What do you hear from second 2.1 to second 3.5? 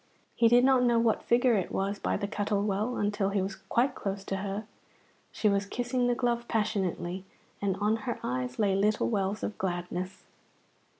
the Cuttle Well until he